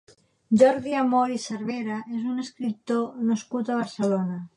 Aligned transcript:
Jordi 0.59 0.95
Amor 1.01 1.33
i 1.33 1.37
Cervera 1.43 1.97
és 2.19 2.23
un 2.31 2.45
escriptor 2.45 3.21
nascut 3.29 3.71
a 3.71 3.77
Barcelona. 3.83 4.39